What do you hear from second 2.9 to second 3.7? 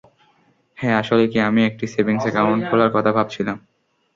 কথা ভাবছিলাম।